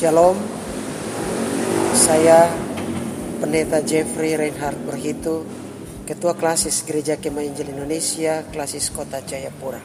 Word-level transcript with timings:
Shalom, 0.00 0.32
saya 1.92 2.48
Pendeta 3.36 3.84
Jeffrey 3.84 4.32
Reinhardt 4.32 4.80
Berhitu, 4.88 5.44
Ketua 6.08 6.32
Klasis 6.32 6.88
Gereja 6.88 7.20
Kemah 7.20 7.44
Injil 7.44 7.76
Indonesia, 7.76 8.40
Klasis 8.48 8.88
Kota 8.96 9.20
Jayapura. 9.20 9.76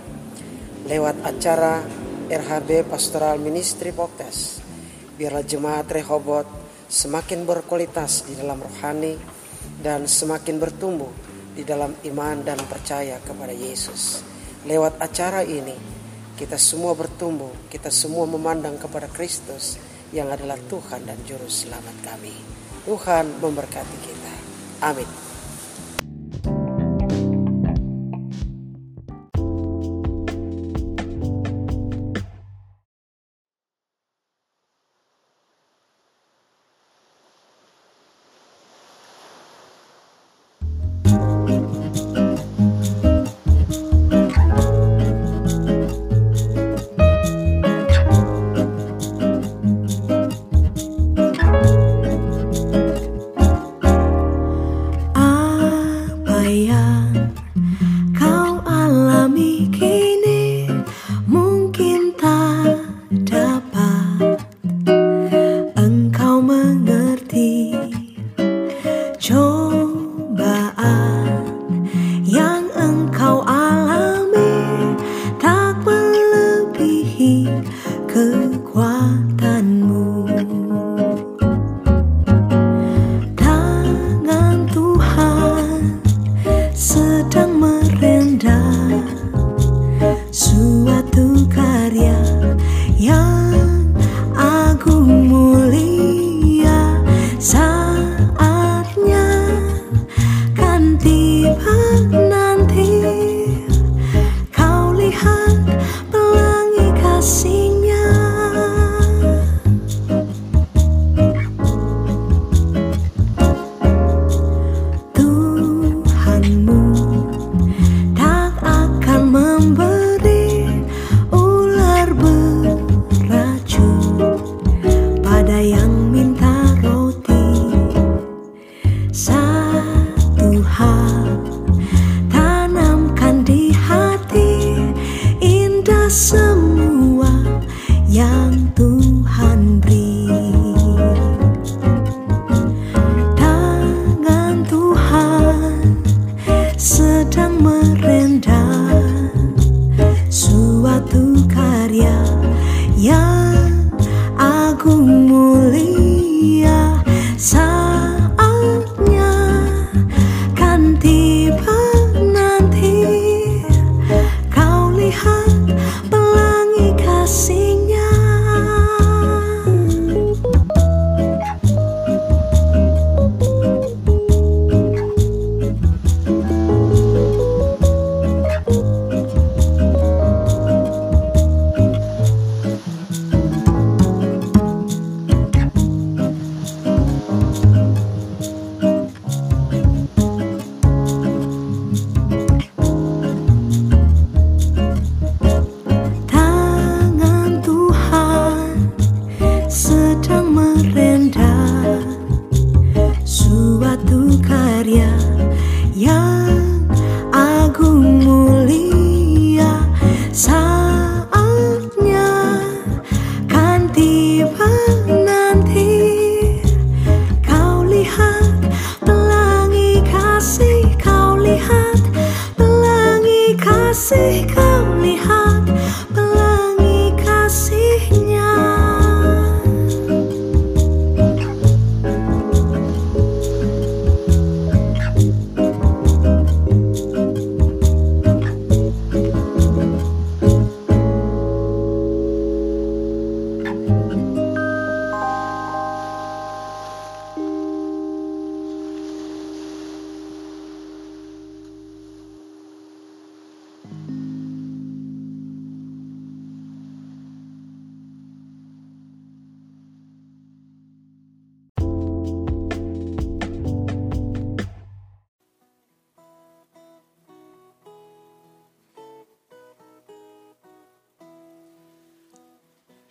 Lewat 0.88 1.20
acara 1.20 1.84
RHB 2.32 2.88
Pastoral 2.88 3.44
Ministry 3.44 3.92
Podcast, 3.92 4.64
biarlah 5.20 5.44
jemaat 5.44 5.92
Rehobot 5.92 6.48
semakin 6.88 7.44
berkualitas 7.44 8.24
di 8.24 8.40
dalam 8.40 8.64
rohani 8.64 9.20
dan 9.84 10.08
semakin 10.08 10.56
bertumbuh 10.56 11.12
di 11.52 11.68
dalam 11.68 11.92
iman 11.92 12.40
dan 12.40 12.64
percaya 12.72 13.20
kepada 13.20 13.52
Yesus. 13.52 14.24
Lewat 14.64 14.96
acara 14.96 15.44
ini, 15.44 15.76
kita 16.40 16.56
semua 16.56 16.96
bertumbuh, 16.96 17.68
kita 17.68 17.92
semua 17.92 18.24
memandang 18.24 18.80
kepada 18.80 19.12
Kristus 19.12 19.95
yang 20.16 20.32
adalah 20.32 20.56
Tuhan 20.72 21.04
dan 21.04 21.20
Juru 21.28 21.52
Selamat 21.52 21.92
kami. 22.00 22.32
Tuhan 22.88 23.44
memberkati 23.44 23.98
kita. 24.00 24.34
Amin. 24.88 25.25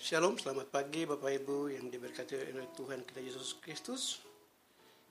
Shalom, 0.05 0.37
selamat 0.37 0.69
pagi 0.69 1.09
Bapak 1.09 1.33
Ibu 1.33 1.73
yang 1.73 1.89
diberkati 1.89 2.37
oleh 2.37 2.69
Tuhan 2.77 3.09
kita 3.09 3.25
Yesus 3.25 3.57
Kristus. 3.57 4.21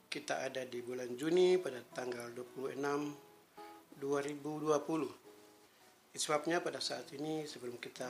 Kita 0.06 0.45
ada 0.45 0.62
di 0.69 0.86
bulan 0.86 1.18
Juni 1.18 1.57
pada 1.57 1.81
tanggal 1.98 2.30
26 2.30 2.78
2020. 3.98 6.13
Sebabnya 6.13 6.62
pada 6.62 6.78
saat 6.78 7.10
ini 7.10 7.42
sebelum 7.50 7.81
kita 7.81 8.06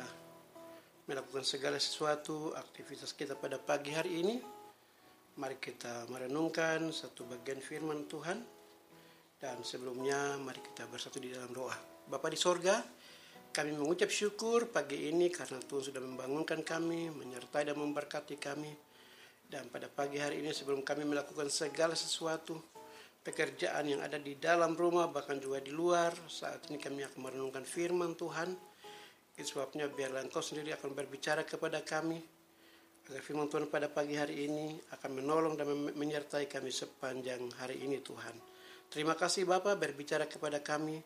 melakukan 1.08 1.48
segala 1.48 1.80
sesuatu 1.80 2.52
aktivitas 2.52 3.16
kita 3.16 3.40
pada 3.40 3.56
pagi 3.64 3.96
hari 3.96 4.20
ini. 4.20 4.44
Mari 5.40 5.64
kita 5.64 6.12
merenungkan 6.12 6.92
satu 6.92 7.24
bagian 7.32 7.64
firman 7.64 8.12
Tuhan. 8.12 8.44
Dan 9.40 9.56
sebelumnya 9.64 10.36
mari 10.36 10.60
kita 10.60 10.92
bersatu 10.92 11.24
di 11.24 11.32
dalam 11.32 11.56
doa. 11.56 11.80
Bapa 12.12 12.28
di 12.28 12.36
sorga, 12.36 12.84
kami 13.54 13.70
mengucap 13.78 14.10
syukur 14.10 14.74
pagi 14.74 15.14
ini 15.14 15.30
karena 15.30 15.62
Tuhan 15.62 15.94
sudah 15.94 16.02
membangunkan 16.02 16.66
kami, 16.66 17.14
menyertai 17.14 17.70
dan 17.70 17.78
memberkati 17.78 18.42
kami. 18.42 18.74
Dan 19.46 19.70
pada 19.70 19.86
pagi 19.86 20.18
hari 20.18 20.42
ini 20.42 20.50
sebelum 20.50 20.82
kami 20.82 21.06
melakukan 21.06 21.54
segala 21.54 21.94
sesuatu, 21.94 22.58
pekerjaan 23.22 23.86
yang 23.86 24.02
ada 24.02 24.18
di 24.18 24.42
dalam 24.42 24.74
rumah 24.74 25.06
bahkan 25.06 25.38
juga 25.38 25.62
di 25.62 25.70
luar, 25.70 26.18
saat 26.26 26.66
ini 26.74 26.82
kami 26.82 27.06
akan 27.06 27.20
merenungkan 27.22 27.62
firman 27.62 28.18
Tuhan 28.18 28.74
itu 29.34 29.58
sebabnya 29.58 29.90
biarlah 29.90 30.22
engkau 30.22 30.42
sendiri 30.46 30.74
akan 30.78 30.94
berbicara 30.94 31.42
kepada 31.42 31.82
kami 31.82 32.22
agar 33.10 33.22
firman 33.22 33.50
Tuhan 33.50 33.66
pada 33.70 33.90
pagi 33.90 34.14
hari 34.14 34.46
ini 34.50 34.78
akan 34.94 35.12
menolong 35.14 35.54
dan 35.58 35.70
menyertai 35.94 36.46
kami 36.50 36.70
sepanjang 36.70 37.42
hari 37.58 37.82
ini 37.82 38.02
Tuhan. 38.02 38.34
Terima 38.90 39.18
kasih 39.18 39.50
Bapak 39.50 39.78
berbicara 39.78 40.30
kepada 40.30 40.62
kami 40.62 41.02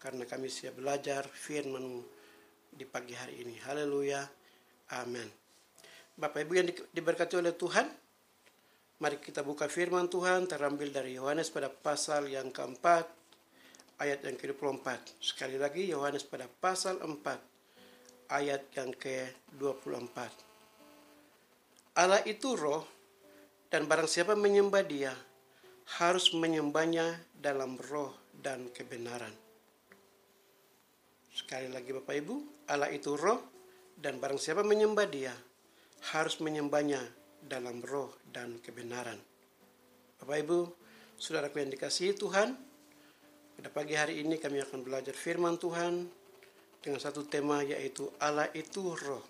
karena 0.00 0.28
kami 0.28 0.48
siap 0.52 0.76
belajar 0.78 1.24
firman 1.26 2.04
di 2.70 2.84
pagi 2.84 3.16
hari 3.16 3.42
ini. 3.42 3.56
Haleluya. 3.64 4.20
Amin. 4.94 5.26
Bapak 6.16 6.48
Ibu 6.48 6.52
yang 6.56 6.68
diberkati 6.92 7.36
oleh 7.36 7.52
Tuhan, 7.52 7.88
mari 9.00 9.20
kita 9.20 9.44
buka 9.44 9.68
firman 9.68 10.08
Tuhan 10.08 10.48
terambil 10.48 10.88
dari 10.88 11.16
Yohanes 11.16 11.52
pada 11.52 11.68
pasal 11.68 12.28
yang 12.32 12.48
keempat, 12.48 13.04
ayat 14.00 14.24
yang 14.24 14.36
ke-24. 14.40 15.20
Sekali 15.20 15.60
lagi 15.60 15.88
Yohanes 15.88 16.24
pada 16.24 16.48
pasal 16.48 17.00
4, 17.04 18.32
ayat 18.32 18.64
yang 18.76 18.92
ke-24. 18.96 20.18
Allah 21.96 22.20
itu 22.28 22.52
roh 22.56 22.84
dan 23.72 23.88
barang 23.88 24.08
siapa 24.08 24.36
menyembah 24.36 24.84
dia 24.84 25.12
harus 26.00 26.32
menyembahnya 26.32 27.20
dalam 27.36 27.76
roh 27.88 28.12
dan 28.36 28.68
kebenaran. 28.72 29.45
Sekali 31.36 31.68
lagi 31.68 31.92
Bapak 31.92 32.16
Ibu, 32.16 32.64
Allah 32.72 32.88
itu 32.88 33.12
roh 33.12 33.36
dan 33.92 34.16
barang 34.16 34.40
siapa 34.40 34.64
menyembah 34.64 35.04
dia 35.04 35.36
harus 36.16 36.40
menyembahnya 36.40 37.04
dalam 37.44 37.84
roh 37.84 38.16
dan 38.32 38.56
kebenaran. 38.64 39.20
Bapak 40.16 40.32
Ibu, 40.32 40.58
saudaraku 41.20 41.60
yang 41.60 41.68
dikasihi 41.68 42.16
Tuhan, 42.16 42.56
pada 43.52 43.68
pagi 43.68 43.92
hari 43.92 44.24
ini 44.24 44.40
kami 44.40 44.64
akan 44.64 44.80
belajar 44.80 45.12
firman 45.12 45.60
Tuhan 45.60 46.08
dengan 46.80 47.00
satu 47.04 47.28
tema 47.28 47.60
yaitu 47.60 48.08
Allah 48.16 48.48
itu 48.56 48.96
roh. 48.96 49.20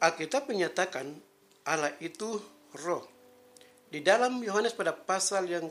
Alkitab 0.00 0.48
menyatakan 0.48 1.12
Allah 1.68 1.92
itu 2.00 2.40
roh. 2.80 3.04
Di 3.92 4.00
dalam 4.00 4.40
Yohanes 4.40 4.72
pada 4.72 4.96
pasal 4.96 5.44
yang 5.44 5.68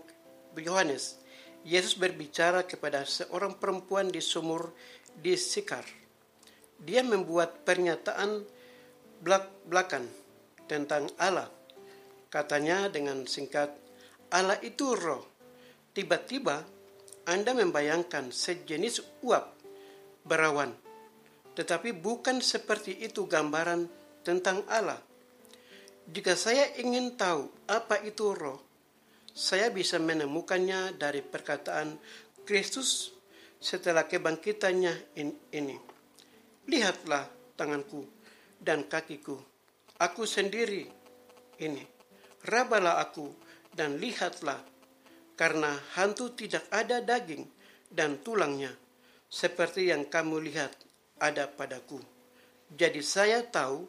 Yohanes, 0.54 1.25
Yesus 1.66 1.98
berbicara 1.98 2.62
kepada 2.70 3.02
seorang 3.10 3.58
perempuan 3.58 4.14
di 4.14 4.22
sumur 4.22 4.70
di 5.18 5.34
Sikar. 5.34 5.82
Dia 6.78 7.02
membuat 7.02 7.66
pernyataan 7.66 8.46
belak 9.26 9.66
belakan 9.66 10.06
tentang 10.70 11.10
Allah. 11.18 11.50
Katanya 12.30 12.86
dengan 12.94 13.26
singkat, 13.26 13.74
Allah 14.30 14.62
itu 14.62 14.94
roh. 14.94 15.26
Tiba-tiba 15.96 16.62
Anda 17.26 17.58
membayangkan 17.58 18.30
sejenis 18.30 19.26
uap 19.26 19.56
berawan. 20.22 20.70
Tetapi 21.58 21.96
bukan 21.98 22.46
seperti 22.46 22.94
itu 23.02 23.26
gambaran 23.26 23.90
tentang 24.22 24.62
Allah. 24.70 25.00
Jika 26.06 26.38
saya 26.38 26.70
ingin 26.78 27.18
tahu 27.18 27.50
apa 27.66 28.04
itu 28.06 28.36
roh, 28.38 28.65
saya 29.36 29.68
bisa 29.68 30.00
menemukannya 30.00 30.96
dari 30.96 31.20
perkataan 31.20 32.00
Kristus 32.48 33.12
setelah 33.60 34.08
kebangkitannya 34.08 35.20
ini. 35.52 35.78
Lihatlah 36.72 37.28
tanganku 37.60 38.08
dan 38.56 38.88
kakiku. 38.88 39.36
Aku 40.00 40.24
sendiri 40.24 40.88
ini. 41.60 41.84
Rabalah 42.46 43.02
aku 43.02 43.28
dan 43.74 43.98
lihatlah, 43.98 44.62
karena 45.36 45.74
hantu 45.98 46.32
tidak 46.38 46.70
ada 46.70 47.02
daging 47.02 47.44
dan 47.90 48.22
tulangnya 48.22 48.70
seperti 49.28 49.90
yang 49.90 50.08
kamu 50.08 50.46
lihat 50.46 50.72
ada 51.18 51.50
padaku. 51.50 51.98
Jadi 52.70 53.02
saya 53.02 53.42
tahu 53.44 53.84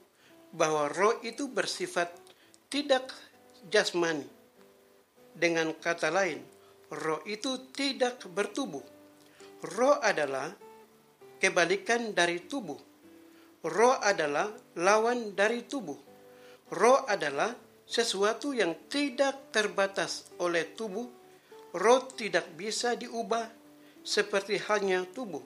bahwa 0.56 0.88
roh 0.88 1.20
itu 1.20 1.52
bersifat 1.52 2.08
tidak 2.72 3.12
jasmani. 3.69 4.35
Dengan 5.36 5.76
kata 5.76 6.08
lain, 6.08 6.40
roh 6.88 7.20
itu 7.28 7.68
tidak 7.76 8.24
bertubuh. 8.32 8.80
Roh 9.76 10.00
adalah 10.00 10.48
kebalikan 11.36 12.16
dari 12.16 12.48
tubuh. 12.48 12.80
Roh 13.66 13.96
adalah 14.00 14.48
lawan 14.80 15.36
dari 15.36 15.68
tubuh. 15.68 15.98
Roh 16.72 17.04
adalah 17.04 17.52
sesuatu 17.84 18.56
yang 18.56 18.88
tidak 18.88 19.52
terbatas 19.52 20.32
oleh 20.40 20.72
tubuh. 20.72 21.06
Roh 21.76 22.00
tidak 22.16 22.48
bisa 22.56 22.96
diubah 22.96 23.46
seperti 24.00 24.56
halnya 24.64 25.04
tubuh. 25.04 25.42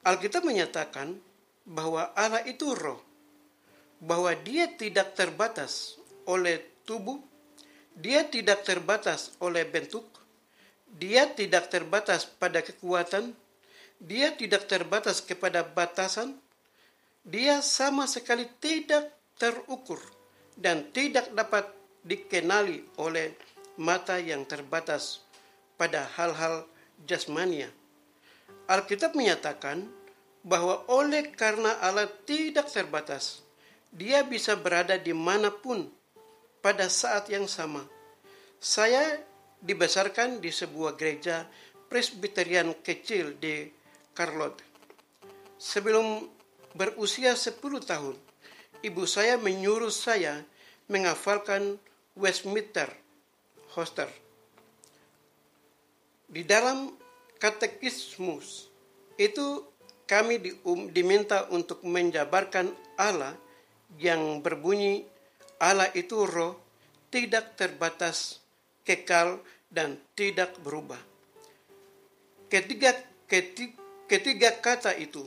Alkitab 0.00 0.48
menyatakan 0.48 1.20
bahwa 1.68 2.16
Allah 2.16 2.40
itu 2.48 2.72
roh, 2.72 2.98
bahwa 4.00 4.32
dia 4.32 4.64
tidak 4.74 5.12
terbatas 5.12 6.00
oleh 6.24 6.80
tubuh, 6.88 7.20
dia 7.96 8.26
tidak 8.26 8.62
terbatas 8.62 9.34
oleh 9.42 9.66
bentuk, 9.66 10.06
dia 10.90 11.30
tidak 11.30 11.70
terbatas 11.70 12.26
pada 12.26 12.62
kekuatan, 12.62 13.34
dia 14.00 14.32
tidak 14.34 14.66
terbatas 14.66 15.20
kepada 15.20 15.62
batasan, 15.62 16.38
dia 17.26 17.60
sama 17.60 18.08
sekali 18.08 18.48
tidak 18.58 19.12
terukur 19.36 20.00
dan 20.56 20.88
tidak 20.92 21.28
dapat 21.32 21.68
dikenali 22.04 22.84
oleh 22.96 23.36
mata 23.76 24.16
yang 24.16 24.44
terbatas 24.48 25.24
pada 25.76 26.04
hal-hal 26.16 26.64
jasmania. 27.04 27.68
Alkitab 28.68 29.16
menyatakan 29.16 29.88
bahwa 30.40 30.84
oleh 30.88 31.32
karena 31.36 31.76
Allah 31.84 32.08
tidak 32.24 32.72
terbatas, 32.72 33.44
dia 33.92 34.24
bisa 34.24 34.56
berada 34.56 34.96
di 34.96 35.12
mana 35.12 35.52
pun 35.52 35.88
pada 36.60 36.86
saat 36.92 37.28
yang 37.32 37.48
sama. 37.48 37.84
Saya 38.60 39.20
dibesarkan 39.60 40.40
di 40.40 40.52
sebuah 40.52 40.96
gereja 40.96 41.48
presbyterian 41.88 42.76
kecil 42.80 43.36
di 43.40 43.68
Charlotte. 44.16 44.60
Sebelum 45.60 46.24
berusia 46.76 47.36
10 47.36 47.60
tahun, 47.84 48.16
ibu 48.84 49.02
saya 49.04 49.36
menyuruh 49.36 49.92
saya 49.92 50.44
menghafalkan 50.88 51.76
Westminster 52.16 52.88
Hoster 53.76 54.08
di 56.30 56.46
dalam 56.46 56.94
katekismus 57.42 58.70
itu 59.18 59.66
kami 60.06 60.38
di, 60.38 60.50
diminta 60.94 61.50
untuk 61.50 61.82
menjabarkan 61.82 62.70
Allah 62.94 63.34
yang 63.98 64.38
berbunyi 64.38 65.09
Allah 65.60 65.92
itu 65.92 66.24
roh 66.24 66.56
tidak 67.12 67.58
terbatas, 67.60 68.40
kekal 68.82 69.44
dan 69.68 70.00
tidak 70.16 70.56
berubah. 70.64 70.98
Ketiga, 72.48 72.96
ketiga, 73.28 73.76
ketiga 74.08 74.50
kata 74.58 74.96
itu 74.96 75.22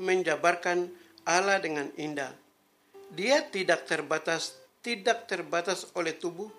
menjabarkan 0.00 0.90
Allah 1.28 1.60
dengan 1.60 1.92
indah. 1.94 2.32
Dia 3.14 3.46
tidak 3.46 3.86
terbatas, 3.86 4.58
tidak 4.82 5.30
terbatas 5.30 5.86
oleh 5.94 6.16
tubuh, 6.16 6.50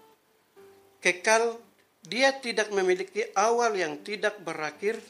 kekal 1.03 1.59
dia 2.05 2.37
tidak 2.37 2.69
memiliki 2.69 3.25
awal 3.33 3.73
yang 3.73 3.97
tidak 4.05 4.37
berakhir. 4.45 5.01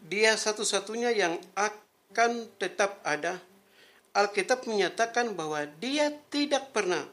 Dia 0.00 0.38
satu-satunya 0.38 1.10
yang 1.12 1.34
akan 1.58 2.46
tetap 2.56 3.02
ada. 3.02 3.42
Alkitab 4.10 4.66
menyatakan 4.66 5.38
bahwa 5.38 5.62
dia 5.78 6.10
tidak 6.34 6.74
pernah 6.74 7.06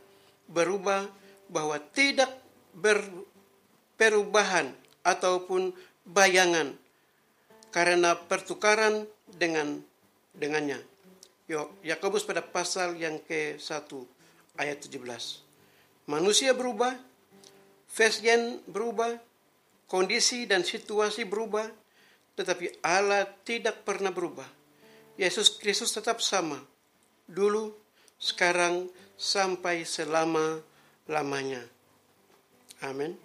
berubah, 0.49 1.05
bahwa 1.47 1.77
tidak 1.93 2.33
berperubahan 2.73 4.73
ataupun 5.05 5.71
bayangan 6.07 6.73
karena 7.69 8.15
pertukaran 8.15 9.05
dengan 9.29 9.83
dengannya. 10.33 10.81
Yakobus 11.85 12.27
pada 12.27 12.43
pasal 12.43 12.99
yang 12.99 13.23
ke-1 13.23 13.87
ayat 14.59 14.77
17. 14.83 14.99
Manusia 16.11 16.51
berubah, 16.51 16.91
fashion 17.87 18.59
berubah, 18.67 19.15
kondisi 19.87 20.43
dan 20.43 20.67
situasi 20.67 21.23
berubah, 21.23 21.71
tetapi 22.35 22.83
Allah 22.83 23.23
tidak 23.47 23.87
pernah 23.87 24.11
berubah. 24.11 24.47
Yesus 25.15 25.55
Kristus 25.57 25.95
tetap 25.95 26.19
sama, 26.19 26.59
dulu, 27.27 27.75
sekarang, 28.17 28.87
sampai 29.19 29.83
selama-lamanya. 29.83 31.61
Amin. 32.81 33.17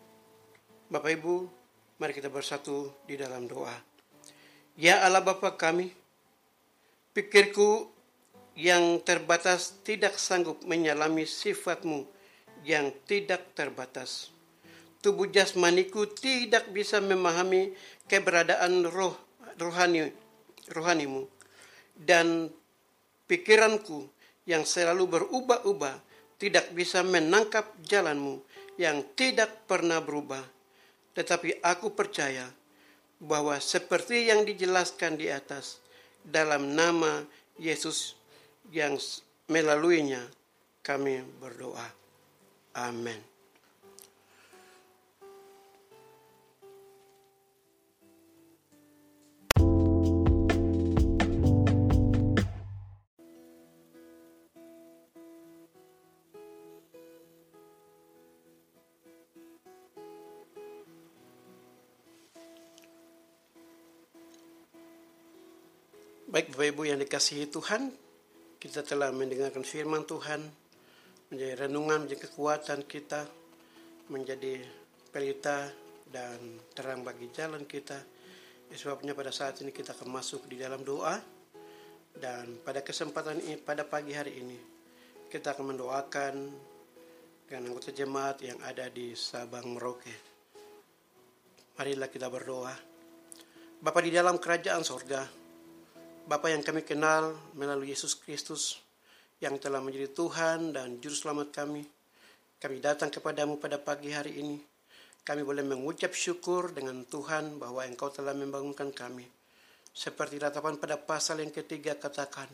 Bapak 0.93 1.17
Ibu, 1.17 1.49
mari 1.97 2.13
kita 2.13 2.29
bersatu 2.29 2.93
di 3.09 3.17
dalam 3.17 3.49
doa. 3.49 3.73
Ya 4.77 5.05
Allah 5.05 5.21
Bapa 5.21 5.57
kami, 5.57 5.93
pikirku 7.13 7.93
yang 8.57 9.01
terbatas 9.05 9.81
tidak 9.85 10.17
sanggup 10.17 10.61
menyalami 10.65 11.25
sifatmu 11.25 12.05
yang 12.65 12.93
tidak 13.09 13.53
terbatas. 13.57 14.33
Tubuh 15.03 15.29
jasmaniku 15.29 16.07
tidak 16.09 16.71
bisa 16.71 17.03
memahami 17.03 17.75
keberadaan 18.07 18.87
roh 18.87 19.17
rohani 19.59 20.15
rohanimu 20.71 21.27
dan 21.99 22.49
pikiranku 23.33 24.13
yang 24.45 24.69
selalu 24.69 25.09
berubah-ubah 25.09 25.97
tidak 26.37 26.69
bisa 26.77 27.01
menangkap 27.01 27.73
jalanmu 27.81 28.45
yang 28.77 29.01
tidak 29.17 29.65
pernah 29.65 30.05
berubah. 30.05 30.45
Tetapi 31.17 31.65
aku 31.65 31.97
percaya 31.97 32.45
bahwa 33.17 33.57
seperti 33.57 34.29
yang 34.29 34.45
dijelaskan 34.45 35.17
di 35.17 35.33
atas 35.33 35.81
dalam 36.21 36.77
nama 36.77 37.25
Yesus 37.57 38.21
yang 38.69 39.01
melaluinya 39.49 40.21
kami 40.85 41.25
berdoa. 41.41 41.89
Amin. 42.77 43.32
Baik 66.33 66.57
Bapak 66.57 66.65
Ibu 66.73 66.83
yang 66.89 66.97
dikasihi 66.97 67.53
Tuhan, 67.53 67.93
kita 68.57 68.81
telah 68.81 69.13
mendengarkan 69.13 69.61
firman 69.69 70.09
Tuhan, 70.09 70.41
menjadi 71.29 71.69
renungan, 71.69 72.09
menjadi 72.09 72.25
kekuatan 72.25 72.89
kita, 72.89 73.29
menjadi 74.09 74.65
pelita 75.13 75.69
dan 76.09 76.57
terang 76.73 77.05
bagi 77.05 77.29
jalan 77.37 77.69
kita. 77.69 78.01
Sebabnya 78.73 79.13
pada 79.13 79.29
saat 79.29 79.61
ini 79.61 79.77
kita 79.77 79.93
akan 79.93 80.09
masuk 80.09 80.49
di 80.49 80.57
dalam 80.57 80.81
doa 80.81 81.21
dan 82.17 82.65
pada 82.65 82.81
kesempatan 82.81 83.37
ini, 83.37 83.61
pada 83.61 83.85
pagi 83.85 84.17
hari 84.17 84.41
ini, 84.41 84.57
kita 85.29 85.53
akan 85.53 85.77
mendoakan 85.77 86.35
dengan 87.45 87.69
anggota 87.69 87.93
jemaat 87.93 88.41
yang 88.41 88.57
ada 88.65 88.89
di 88.89 89.13
Sabang 89.13 89.77
Merauke. 89.77 90.17
Marilah 91.77 92.09
kita 92.09 92.33
berdoa. 92.33 92.73
Bapak 93.85 94.01
di 94.01 94.17
dalam 94.17 94.41
kerajaan 94.41 94.81
sorga, 94.81 95.42
Bapa 96.23 96.55
yang 96.55 96.63
kami 96.63 96.87
kenal 96.87 97.35
melalui 97.59 97.91
Yesus 97.91 98.15
Kristus 98.15 98.79
yang 99.43 99.59
telah 99.59 99.83
menjadi 99.83 100.07
Tuhan 100.07 100.71
dan 100.71 101.03
Juru 101.03 101.19
Selamat 101.19 101.51
kami. 101.51 101.83
Kami 102.63 102.79
datang 102.79 103.11
kepadamu 103.11 103.59
pada 103.59 103.75
pagi 103.83 104.15
hari 104.15 104.39
ini. 104.39 104.55
Kami 105.27 105.43
boleh 105.43 105.67
mengucap 105.67 106.15
syukur 106.15 106.71
dengan 106.71 107.03
Tuhan 107.11 107.59
bahwa 107.59 107.83
Engkau 107.83 108.07
telah 108.15 108.39
membangunkan 108.39 108.95
kami. 108.95 109.27
Seperti 109.91 110.39
ratapan 110.39 110.79
pada 110.79 110.95
pasal 110.95 111.43
yang 111.43 111.51
ketiga 111.51 111.99
katakan, 111.99 112.47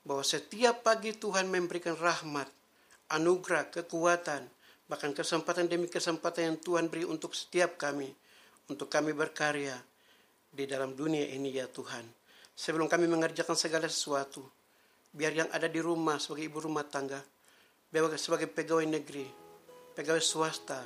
bahwa 0.00 0.24
setiap 0.24 0.80
pagi 0.80 1.12
Tuhan 1.12 1.44
memberikan 1.52 2.00
rahmat, 2.00 2.48
anugerah, 3.12 3.68
kekuatan, 3.68 4.48
bahkan 4.88 5.12
kesempatan 5.12 5.68
demi 5.68 5.92
kesempatan 5.92 6.56
yang 6.56 6.56
Tuhan 6.56 6.88
beri 6.88 7.04
untuk 7.04 7.36
setiap 7.36 7.76
kami, 7.76 8.08
untuk 8.72 8.88
kami 8.88 9.12
berkarya 9.12 9.76
di 10.48 10.64
dalam 10.64 10.96
dunia 10.96 11.28
ini 11.36 11.52
ya 11.52 11.68
Tuhan 11.68 12.23
sebelum 12.54 12.86
kami 12.86 13.10
mengerjakan 13.10 13.58
segala 13.58 13.90
sesuatu. 13.90 14.46
Biar 15.14 15.34
yang 15.34 15.50
ada 15.50 15.70
di 15.70 15.78
rumah 15.78 16.18
sebagai 16.18 16.50
ibu 16.50 16.58
rumah 16.58 16.86
tangga, 16.86 17.22
sebagai 18.18 18.50
pegawai 18.50 18.86
negeri, 18.86 19.26
pegawai 19.94 20.22
swasta, 20.22 20.82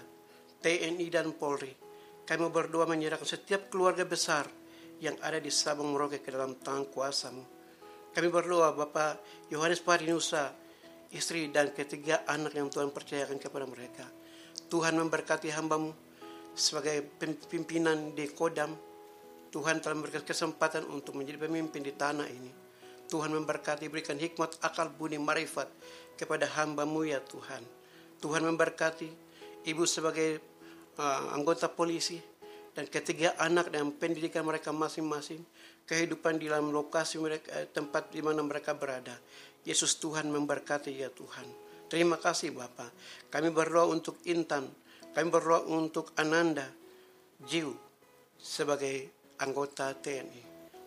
TNI 0.61 1.07
dan 1.09 1.33
Polri, 1.33 1.73
kami 2.29 2.45
berdoa 2.53 2.85
menyerahkan 2.85 3.25
setiap 3.25 3.73
keluarga 3.73 4.05
besar 4.05 4.45
yang 5.01 5.17
ada 5.25 5.41
di 5.41 5.49
Sabang 5.49 5.89
Merauke 5.95 6.21
ke 6.21 6.29
dalam 6.29 6.61
tangan 6.61 6.93
kuasamu. 6.93 7.45
Kami 8.13 8.29
berdoa 8.29 8.77
Bapak 8.77 9.49
Yohanes 9.49 9.81
Parinusa, 9.81 10.53
istri 11.15 11.49
dan 11.49 11.73
ketiga 11.73 12.27
anak 12.29 12.53
yang 12.53 12.69
Tuhan 12.69 12.93
percayakan 12.93 13.41
kepada 13.41 13.65
mereka. 13.65 14.05
Tuhan 14.69 15.01
memberkati 15.01 15.49
hambamu 15.57 15.95
sebagai 16.53 17.01
pimpinan 17.49 18.13
di 18.13 18.29
Kodam, 18.29 18.77
Tuhan 19.49 19.81
telah 19.81 19.97
memberikan 19.97 20.25
kesempatan 20.25 20.85
untuk 20.93 21.17
menjadi 21.17 21.49
pemimpin 21.49 21.81
di 21.81 21.93
tanah 21.97 22.29
ini. 22.29 22.53
Tuhan 23.09 23.33
memberkati, 23.33 23.89
berikan 23.89 24.21
hikmat, 24.21 24.61
akal, 24.61 24.93
budi, 24.93 25.17
marifat 25.17 25.73
kepada 26.21 26.45
hambamu 26.45 27.09
ya 27.09 27.25
Tuhan. 27.25 27.65
Tuhan 28.21 28.45
memberkati 28.45 29.09
ibu 29.65 29.89
sebagai 29.89 30.43
uh, 31.01 31.33
anggota 31.33 31.73
polisi 31.73 32.21
dan 32.77 32.85
ketiga 32.87 33.33
anak 33.41 33.73
dan 33.73 33.91
pendidikan 33.97 34.45
mereka 34.45 34.71
masing-masing, 34.71 35.41
kehidupan 35.89 36.37
di 36.37 36.47
dalam 36.53 36.69
lokasi 36.71 37.19
mereka, 37.19 37.49
eh, 37.59 37.67
tempat 37.67 38.13
di 38.13 38.21
mana 38.21 38.45
mereka 38.45 38.77
berada. 38.77 39.17
Yesus 39.65 39.99
Tuhan 39.99 40.31
memberkati 40.31 40.93
ya 40.95 41.11
Tuhan. 41.11 41.49
Terima 41.89 42.21
kasih 42.21 42.53
Bapak. 42.53 42.93
Kami 43.33 43.49
berdoa 43.49 43.89
untuk 43.89 44.21
Intan, 44.29 44.69
kami 45.17 45.27
berdoa 45.33 45.65
untuk 45.65 46.13
Ananda, 46.21 46.69
Jiu 47.49 47.73
sebagai 48.39 49.11
anggota 49.43 49.95
TNI. 49.95 50.43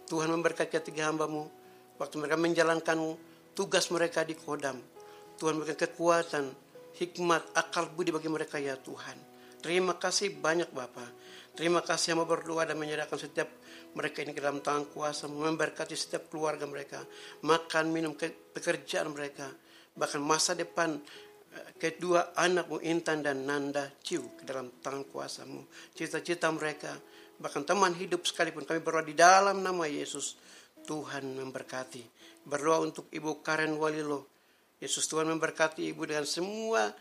Tuhan 0.07 0.27
memberkati 0.27 0.75
ketiga 0.75 1.07
hambamu 1.07 1.47
waktu 1.95 2.15
mereka 2.19 2.35
menjalankan 2.35 2.97
tugas 3.55 3.87
mereka 3.91 4.27
di 4.27 4.35
Kodam. 4.35 4.79
Tuhan 5.39 5.57
memberikan 5.57 5.87
kekuatan, 5.89 6.45
hikmat, 6.99 7.55
akal 7.57 7.89
budi 7.89 8.13
bagi 8.13 8.29
mereka 8.29 8.61
ya 8.61 8.77
Tuhan. 8.77 9.17
Terima 9.61 9.97
kasih 9.97 10.37
banyak 10.41 10.73
Bapak. 10.73 11.09
Terima 11.53 11.83
kasih 11.83 12.15
yang 12.15 12.23
berdoa 12.25 12.63
dan 12.63 12.79
menyerahkan 12.79 13.19
setiap 13.19 13.49
mereka 13.93 14.23
ini 14.23 14.31
ke 14.31 14.39
dalam 14.39 14.63
tangan 14.63 14.87
kuasa, 14.87 15.27
memberkati 15.27 15.93
setiap 15.93 16.31
keluarga 16.31 16.63
mereka, 16.63 17.03
makan, 17.43 17.91
minum, 17.91 18.15
pekerjaan 18.55 19.11
mereka, 19.11 19.51
bahkan 19.91 20.23
masa 20.23 20.55
depan 20.55 20.95
eh, 21.51 21.71
kedua 21.75 22.31
anakmu 22.39 22.79
Intan 22.87 23.19
dan 23.19 23.43
Nanda 23.43 23.91
Ciu 23.99 24.39
ke 24.39 24.47
dalam 24.47 24.71
tangan 24.79 25.03
kuasamu. 25.11 25.67
Cita-cita 25.91 26.47
mereka 26.55 26.95
bahkan 27.41 27.65
teman 27.65 27.91
hidup 27.97 28.21
sekalipun 28.23 28.63
kami 28.63 28.79
berdoa 28.79 29.01
di 29.01 29.17
dalam 29.17 29.65
nama 29.65 29.89
Yesus 29.89 30.37
Tuhan 30.85 31.25
memberkati. 31.33 32.05
Berdoa 32.45 32.85
untuk 32.85 33.09
Ibu 33.09 33.41
Karen 33.41 33.73
Walilo. 33.81 34.29
Yesus 34.77 35.09
Tuhan 35.09 35.29
memberkati 35.29 35.89
Ibu 35.89 36.05
dengan 36.09 36.25
semua 36.25 36.93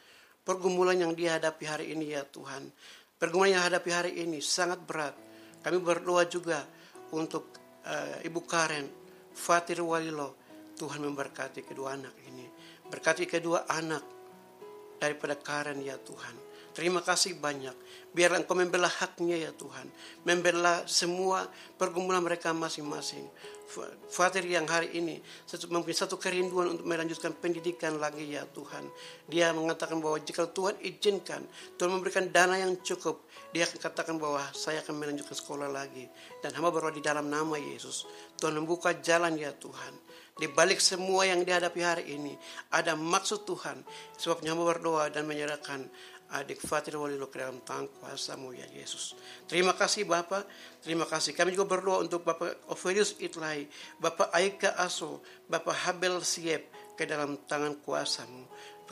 pergumulan 0.45 0.97
yang 0.97 1.13
dihadapi 1.13 1.65
hari 1.69 1.87
ini 1.93 2.17
ya 2.17 2.25
Tuhan. 2.25 2.73
Pergumulan 3.21 3.61
yang 3.61 3.65
hadapi 3.69 3.91
hari 3.93 4.13
ini 4.21 4.41
sangat 4.41 4.81
berat. 4.85 5.13
Kami 5.61 5.77
berdoa 5.77 6.25
juga 6.25 6.65
untuk 7.13 7.53
uh, 7.85 8.25
Ibu 8.25 8.41
Karen 8.49 8.89
Fatir 9.37 9.85
Walilo. 9.85 10.41
Tuhan 10.81 11.05
memberkati 11.05 11.61
kedua 11.61 11.93
anak 11.93 12.17
ini. 12.25 12.49
Berkati 12.89 13.29
kedua 13.29 13.69
anak 13.69 14.05
daripada 14.97 15.37
Karen 15.37 15.85
ya 15.85 16.01
Tuhan 16.01 16.50
Terima 16.71 17.03
kasih 17.03 17.35
banyak. 17.35 17.75
Biar 18.15 18.31
engkau 18.35 18.55
membela 18.55 18.87
haknya 18.87 19.39
ya 19.39 19.50
Tuhan. 19.55 19.91
Membela 20.23 20.87
semua 20.87 21.50
pergumulan 21.79 22.23
mereka 22.23 22.55
masing-masing. 22.55 23.27
Fatir 24.11 24.43
yang 24.50 24.67
hari 24.67 24.91
ini 24.99 25.23
mungkin 25.71 25.95
satu 25.95 26.19
kerinduan 26.19 26.75
untuk 26.75 26.91
melanjutkan 26.91 27.31
pendidikan 27.39 28.03
lagi 28.03 28.27
ya 28.27 28.43
Tuhan. 28.50 28.83
Dia 29.31 29.55
mengatakan 29.55 30.03
bahwa 30.03 30.19
jika 30.19 30.50
Tuhan 30.50 30.75
izinkan, 30.83 31.47
Tuhan 31.79 31.91
memberikan 31.95 32.27
dana 32.35 32.59
yang 32.59 32.75
cukup, 32.83 33.23
dia 33.55 33.71
akan 33.71 33.79
katakan 33.79 34.19
bahwa 34.19 34.43
saya 34.50 34.83
akan 34.83 34.99
melanjutkan 34.99 35.39
sekolah 35.39 35.71
lagi. 35.71 36.11
Dan 36.43 36.50
hamba 36.59 36.75
berdoa 36.75 36.91
di 36.91 37.03
dalam 37.03 37.31
nama 37.31 37.55
Yesus. 37.59 38.11
Tuhan 38.43 38.59
membuka 38.59 38.91
jalan 38.99 39.39
ya 39.39 39.55
Tuhan. 39.55 39.95
Di 40.35 40.50
balik 40.50 40.83
semua 40.83 41.29
yang 41.29 41.47
dihadapi 41.47 41.81
hari 41.85 42.05
ini, 42.17 42.35
ada 42.75 42.99
maksud 42.99 43.47
Tuhan. 43.47 43.87
Sebabnya 44.19 44.57
hamba 44.57 44.75
berdoa 44.75 45.15
dan 45.15 45.31
menyerahkan 45.31 45.87
adik 46.31 46.63
Fatir 46.63 46.95
Walilo 46.95 47.27
ke 47.27 47.43
dalam 47.43 47.59
tangan 47.67 47.91
kuasamu 47.99 48.55
ya 48.55 48.67
Yesus. 48.71 49.19
Terima 49.51 49.75
kasih 49.75 50.07
Bapak, 50.07 50.47
terima 50.83 51.03
kasih. 51.07 51.35
Kami 51.35 51.55
juga 51.55 51.67
berdoa 51.67 52.07
untuk 52.07 52.23
Bapak 52.23 52.71
Ovelius 52.71 53.19
Itlai, 53.19 53.67
Bapak 53.99 54.31
Aika 54.31 54.79
Aso, 54.79 55.23
Bapak 55.51 55.75
Habel 55.87 56.23
Siep 56.23 56.95
ke 56.95 57.03
dalam 57.09 57.41
tangan 57.51 57.81
kuasamu. 57.83 58.47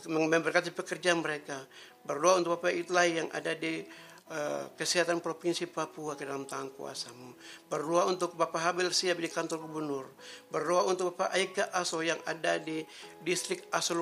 Memberkati 0.09 0.71
pekerjaan 0.75 1.23
mereka. 1.23 1.59
Berdoa 2.07 2.42
untuk 2.42 2.59
Bapak 2.59 2.75
Itlai 2.75 3.18
yang 3.18 3.28
ada 3.35 3.54
di 3.54 3.83
uh, 4.30 4.71
kesehatan 4.78 5.18
Provinsi 5.18 5.66
Papua 5.66 6.14
ke 6.14 6.26
dalam 6.26 6.47
tangan 6.47 6.71
kuasamu. 6.75 7.35
Berdoa 7.66 8.07
untuk 8.11 8.35
Bapak 8.38 8.62
Habel 8.62 8.90
Siap 8.90 9.18
di 9.18 9.30
kantor 9.30 9.66
gubernur. 9.66 10.07
Berdoa 10.50 10.87
untuk 10.90 11.14
Bapak 11.14 11.35
Aika 11.35 11.64
Aso 11.75 12.02
yang 12.02 12.18
ada 12.26 12.59
di 12.62 12.83
distrik 13.23 13.66
Aso 13.75 13.95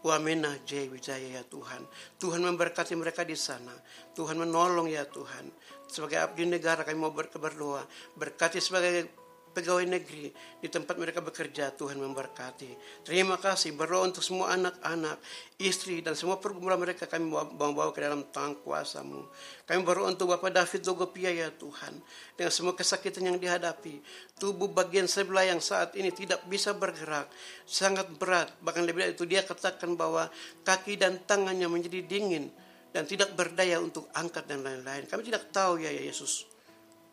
Lokobal. 0.00 0.10
Wamena 0.10 0.56
J 0.64 0.88
Wijaya 0.88 1.40
ya 1.40 1.42
Tuhan. 1.44 1.84
Tuhan 2.16 2.40
memberkati 2.40 2.96
mereka 2.96 3.24
di 3.24 3.36
sana. 3.36 3.72
Tuhan 4.16 4.40
menolong 4.40 4.88
ya 4.88 5.04
Tuhan. 5.04 5.52
Sebagai 5.86 6.16
abdi 6.22 6.48
negara 6.48 6.84
kami 6.84 6.96
mau 6.96 7.12
berdoa. 7.12 7.84
Berkati 8.16 8.60
sebagai 8.62 9.19
pegawai 9.50 9.82
negeri 9.82 10.30
di 10.62 10.68
tempat 10.70 10.94
mereka 10.94 11.18
bekerja 11.18 11.74
Tuhan 11.74 11.98
memberkati. 11.98 13.02
Terima 13.02 13.34
kasih 13.34 13.74
berdoa 13.74 14.06
untuk 14.06 14.22
semua 14.22 14.54
anak-anak, 14.54 15.18
istri 15.58 15.98
dan 16.00 16.14
semua 16.14 16.38
pergumulan 16.38 16.78
mereka 16.78 17.10
kami 17.10 17.26
bawa-bawa 17.30 17.90
ke 17.90 18.00
dalam 18.00 18.22
tangan 18.30 18.62
kuasamu. 18.62 19.26
Kami 19.66 19.80
berdoa 19.82 20.14
untuk 20.14 20.30
Bapak 20.30 20.54
David 20.54 20.80
Dogopia 20.86 21.30
ya 21.34 21.50
Tuhan. 21.50 21.98
Dengan 22.38 22.52
semua 22.54 22.72
kesakitan 22.78 23.26
yang 23.26 23.38
dihadapi. 23.42 23.98
Tubuh 24.38 24.70
bagian 24.70 25.10
sebelah 25.10 25.44
yang 25.46 25.58
saat 25.58 25.98
ini 25.98 26.14
tidak 26.14 26.46
bisa 26.46 26.70
bergerak. 26.70 27.26
Sangat 27.66 28.06
berat. 28.16 28.54
Bahkan 28.62 28.82
lebih 28.86 29.00
dari 29.04 29.12
itu 29.18 29.26
dia 29.26 29.42
katakan 29.42 29.98
bahwa 29.98 30.30
kaki 30.62 30.94
dan 30.96 31.20
tangannya 31.26 31.66
menjadi 31.66 32.06
dingin. 32.06 32.48
Dan 32.90 33.06
tidak 33.06 33.38
berdaya 33.38 33.78
untuk 33.78 34.10
angkat 34.18 34.50
dan 34.50 34.66
lain-lain. 34.66 35.06
Kami 35.06 35.22
tidak 35.22 35.54
tahu 35.54 35.78
ya, 35.78 35.94
ya 35.94 36.02
Yesus. 36.02 36.50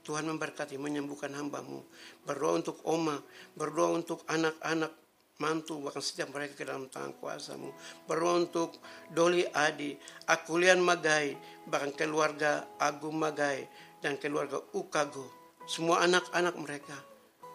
Tuhan 0.08 0.24
memberkati, 0.24 0.80
menyembuhkan 0.80 1.36
hambamu. 1.36 1.84
Berdoa 2.24 2.64
untuk 2.64 2.80
Oma, 2.88 3.20
berdoa 3.60 4.00
untuk 4.00 4.24
anak-anak 4.32 4.96
mantu, 5.44 5.84
bahkan 5.84 6.00
setiap 6.00 6.32
mereka 6.32 6.56
ke 6.56 6.64
dalam 6.64 6.88
tangan 6.88 7.12
kuasamu. 7.20 7.76
Berdoa 8.08 8.48
untuk 8.48 8.80
Doli 9.12 9.44
Adi, 9.52 10.00
Akulian 10.32 10.80
Magai, 10.80 11.36
bahkan 11.68 11.92
keluarga 11.92 12.64
Agung 12.80 13.20
Magai, 13.20 13.68
dan 14.00 14.16
keluarga 14.16 14.64
Ukago. 14.72 15.28
Semua 15.68 16.08
anak-anak 16.08 16.56
mereka, 16.56 16.96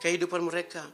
kehidupan 0.05 0.45
mereka, 0.45 0.85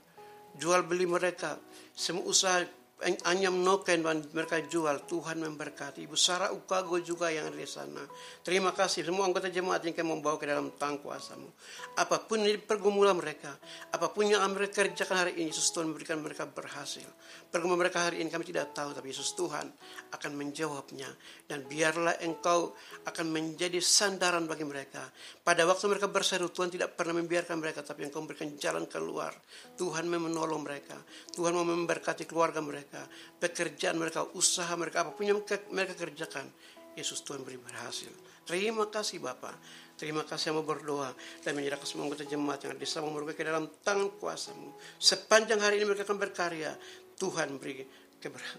jual 0.54 0.86
beli 0.86 1.10
mereka, 1.10 1.58
semua 1.90 2.22
usaha 2.22 2.62
anyam 2.98 3.62
noken 3.62 4.02
dan 4.02 4.18
mereka 4.34 4.58
jual 4.66 5.06
Tuhan 5.06 5.38
memberkati. 5.38 6.02
Ibu 6.02 6.18
Sarah 6.18 6.50
Ukago 6.50 6.98
juga 6.98 7.30
yang 7.30 7.46
ada 7.46 7.54
di 7.54 7.68
sana. 7.68 8.02
Terima 8.42 8.74
kasih. 8.74 9.06
Semua 9.06 9.22
anggota 9.30 9.46
jemaat 9.46 9.86
yang 9.86 9.94
kami 9.94 10.18
membawa 10.18 10.34
ke 10.34 10.50
dalam 10.50 10.74
tang 10.74 10.98
kuasamu. 10.98 11.46
Apa 11.94 12.26
pun 12.26 12.42
yang 12.42 12.58
pergumulan 12.66 13.14
mereka 13.14 13.54
apa 13.94 14.10
pun 14.10 14.26
yang 14.26 14.42
mereka 14.50 14.82
kerjakan 14.82 15.26
hari 15.26 15.38
ini 15.38 15.54
Yesus 15.54 15.70
Tuhan 15.70 15.94
memberikan 15.94 16.18
mereka 16.18 16.50
berhasil. 16.50 17.06
Pergumulan 17.54 17.86
mereka 17.86 18.10
hari 18.10 18.18
ini 18.18 18.34
kami 18.34 18.50
tidak 18.50 18.74
tahu 18.74 18.90
tapi 18.90 19.14
Yesus 19.14 19.30
Tuhan 19.38 19.66
akan 20.10 20.30
menjawabnya. 20.34 21.08
Dan 21.46 21.70
biarlah 21.70 22.18
engkau 22.26 22.74
akan 23.06 23.26
menjadi 23.30 23.78
sandaran 23.78 24.50
bagi 24.50 24.66
mereka. 24.66 25.06
Pada 25.46 25.62
waktu 25.70 25.86
mereka 25.86 26.10
berseru 26.10 26.50
Tuhan 26.50 26.74
tidak 26.74 26.98
pernah 26.98 27.14
membiarkan 27.22 27.62
mereka 27.62 27.86
tapi 27.86 28.10
engkau 28.10 28.26
memberikan 28.26 28.50
jalan 28.58 28.90
keluar. 28.90 29.30
Tuhan 29.78 30.10
menolong 30.10 30.66
mereka. 30.66 30.98
Tuhan 31.30 31.54
mau 31.54 31.62
memberkati 31.62 32.26
keluarga 32.26 32.58
mereka 32.58 32.87
mereka, 32.88 33.04
pekerjaan 33.36 34.00
mereka, 34.00 34.24
usaha 34.32 34.72
mereka, 34.80 35.04
apa 35.04 35.12
pun 35.12 35.28
yang 35.28 35.44
mereka 35.68 35.92
kerjakan, 35.92 36.48
Yesus 36.96 37.20
Tuhan 37.20 37.44
beri 37.44 37.60
berhasil. 37.60 38.08
Terima 38.48 38.88
kasih 38.88 39.20
Bapak. 39.20 39.52
Terima 40.00 40.24
kasih 40.24 40.54
yang 40.54 40.62
mau 40.62 40.66
berdoa 40.66 41.12
dan 41.44 41.52
menyerahkan 41.52 41.84
semua 41.84 42.08
anggota 42.08 42.24
jemaat 42.24 42.64
yang 42.64 42.72
ada 42.72 42.80
di 42.80 43.34
ke 43.36 43.44
dalam 43.44 43.68
tangan 43.84 44.08
kuasamu. 44.16 44.72
Sepanjang 44.96 45.60
hari 45.60 45.82
ini 45.82 45.84
mereka 45.84 46.08
akan 46.08 46.16
berkarya. 46.16 46.72
Tuhan 47.18 47.60
beri 47.60 47.84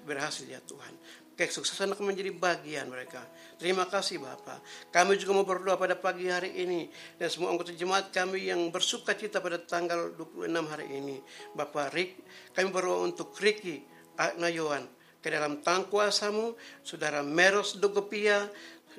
berhasil 0.05 0.45
ya 0.45 0.61
Tuhan. 0.61 0.93
Kesuksesan 1.39 1.95
akan 1.95 2.11
menjadi 2.11 2.35
bagian 2.35 2.91
mereka. 2.91 3.23
Terima 3.55 3.87
kasih 3.87 4.19
Bapak. 4.19 4.59
Kami 4.91 5.15
juga 5.15 5.31
mau 5.39 5.47
berdoa 5.47 5.79
pada 5.79 5.95
pagi 5.95 6.27
hari 6.27 6.51
ini. 6.59 6.91
Dan 7.15 7.31
semua 7.31 7.55
anggota 7.55 7.71
jemaat 7.71 8.11
kami 8.11 8.51
yang 8.51 8.67
bersuka 8.67 9.15
cita 9.15 9.39
pada 9.39 9.55
tanggal 9.63 10.11
26 10.19 10.51
hari 10.67 10.91
ini. 10.91 11.23
Bapak 11.55 11.95
Rik, 11.95 12.19
kami 12.51 12.67
berdoa 12.75 13.07
untuk 13.07 13.31
Riki, 13.39 13.79
Nayoan 14.37 14.83
ke 15.19 15.27
dalam 15.27 15.59
tang 15.59 15.87
kuasamu, 15.87 16.55
saudara 16.83 17.19
Meros 17.23 17.79
Dogopia, 17.79 18.47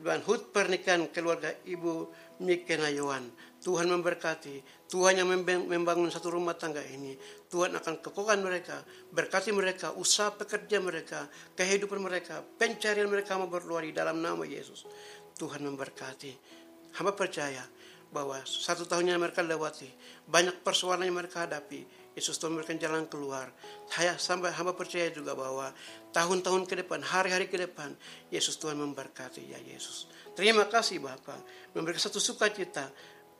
dan 0.01 0.25
hut 0.25 0.53
pernikahan 0.53 1.09
keluarga 1.13 1.53
ibu 1.69 2.09
Mike 2.41 2.77
Nayoan. 2.77 3.29
Tuhan 3.61 3.93
memberkati, 3.93 4.89
Tuhan 4.89 5.21
yang 5.21 5.29
membangun 5.45 6.09
satu 6.09 6.33
rumah 6.33 6.57
tangga 6.57 6.81
ini. 6.81 7.13
Tuhan 7.53 7.77
akan 7.77 8.01
kekokan 8.01 8.41
mereka, 8.41 8.81
berkati 9.13 9.53
mereka, 9.53 9.93
usaha 10.01 10.33
pekerja 10.33 10.81
mereka, 10.81 11.29
kehidupan 11.53 12.01
mereka, 12.01 12.41
pencarian 12.41 13.05
mereka 13.05 13.37
mau 13.37 13.53
berdoa 13.53 13.85
di 13.85 13.93
dalam 13.93 14.25
nama 14.25 14.49
Yesus. 14.49 14.89
Tuhan 15.37 15.61
memberkati. 15.61 16.33
Hamba 16.97 17.13
percaya 17.13 17.61
bahwa 18.09 18.41
satu 18.49 18.89
tahun 18.89 19.13
yang 19.13 19.21
mereka 19.21 19.45
lewati, 19.45 19.93
banyak 20.25 20.65
persoalan 20.65 21.05
yang 21.05 21.21
mereka 21.21 21.45
hadapi, 21.45 21.85
Yesus 22.19 22.37
Tuhan 22.43 22.55
memberikan 22.55 22.79
jalan 22.79 23.07
keluar. 23.07 23.51
Saya 23.87 24.19
sampai 24.19 24.51
hamba 24.51 24.75
percaya 24.75 25.09
juga 25.15 25.39
bahwa 25.39 25.71
tahun-tahun 26.11 26.67
ke 26.67 26.85
depan, 26.85 27.01
hari-hari 27.07 27.47
ke 27.47 27.57
depan, 27.59 27.95
Yesus 28.35 28.59
Tuhan 28.59 28.79
memberkati 28.79 29.47
ya 29.47 29.59
Yesus. 29.63 30.11
Terima 30.35 30.67
kasih 30.67 30.99
Bapak, 31.03 31.43
memberikan 31.75 32.03
satu 32.03 32.19
sukacita 32.19 32.91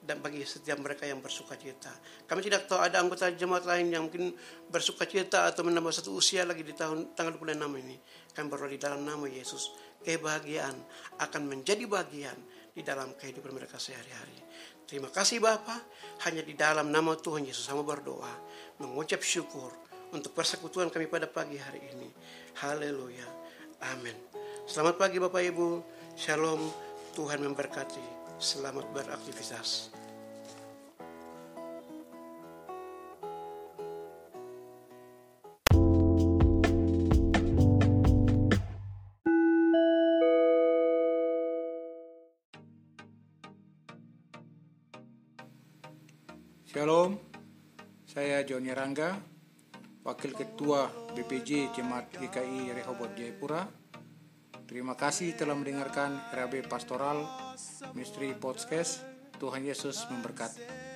dan 0.01 0.25
bagi 0.25 0.41
setiap 0.49 0.81
mereka 0.81 1.05
yang 1.05 1.21
bersuka 1.21 1.61
cita. 1.61 1.93
Kami 2.25 2.41
tidak 2.41 2.65
tahu 2.65 2.81
ada 2.81 2.97
anggota 3.05 3.29
jemaat 3.37 3.69
lain 3.69 3.93
yang 3.93 4.09
mungkin 4.09 4.33
bersuka 4.73 5.05
cita 5.05 5.45
atau 5.45 5.61
menambah 5.61 5.93
satu 5.93 6.17
usia 6.17 6.49
lagi 6.49 6.65
di 6.65 6.73
tahun 6.73 7.13
tanggal 7.13 7.37
26 7.37 7.85
ini. 7.85 7.97
Kami 8.33 8.47
berdoa 8.49 8.73
di 8.73 8.81
dalam 8.81 9.05
nama 9.05 9.29
Yesus. 9.29 9.77
Kebahagiaan 10.01 10.73
akan 11.21 11.43
menjadi 11.45 11.85
bagian 11.85 12.33
di 12.75 12.83
dalam 12.87 13.15
kehidupan 13.19 13.51
mereka 13.55 13.77
sehari-hari. 13.77 14.39
Terima 14.87 15.07
kasih 15.11 15.39
Bapak. 15.39 15.81
Hanya 16.27 16.43
di 16.43 16.59
dalam 16.59 16.91
nama 16.91 17.15
Tuhan 17.15 17.47
Yesus 17.47 17.67
sama 17.67 17.87
berdoa 17.87 18.31
mengucap 18.83 19.23
syukur 19.23 19.71
untuk 20.11 20.35
persekutuan 20.35 20.91
kami 20.91 21.07
pada 21.07 21.31
pagi 21.31 21.59
hari 21.59 21.83
ini. 21.95 22.11
Haleluya. 22.59 23.27
Amin. 23.95 24.15
Selamat 24.67 24.99
pagi 24.99 25.23
Bapak 25.23 25.43
Ibu. 25.47 25.69
Shalom. 26.19 26.61
Tuhan 27.15 27.43
memberkati. 27.43 28.03
Selamat 28.39 28.87
beraktivitas. 28.95 30.00
Rangga, 48.81 49.13
Wakil 50.09 50.33
Ketua 50.33 50.89
BPJ 51.13 51.77
Jemaat 51.77 52.17
GKI 52.17 52.73
Rehoboth 52.73 53.13
Jayapura. 53.13 53.69
Terima 54.65 54.97
kasih 54.97 55.37
telah 55.37 55.53
mendengarkan 55.53 56.17
RAB 56.33 56.65
Pastoral 56.65 57.29
Misteri 57.93 58.33
Podcast. 58.33 59.05
Tuhan 59.37 59.69
Yesus 59.69 60.09
memberkati. 60.09 60.90